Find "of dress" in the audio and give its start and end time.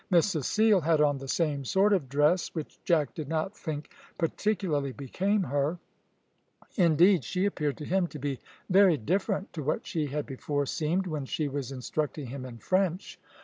1.93-2.55